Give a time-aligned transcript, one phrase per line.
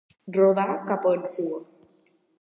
[0.37, 1.63] Rodar cap en cua.